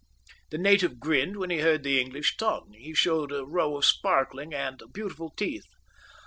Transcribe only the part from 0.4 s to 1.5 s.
The native grinned